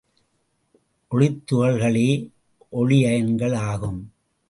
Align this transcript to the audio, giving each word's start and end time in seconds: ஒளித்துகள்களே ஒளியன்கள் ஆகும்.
ஒளித்துகள்களே 1.11 2.09
ஒளியன்கள் 2.71 3.55
ஆகும். 3.55 4.01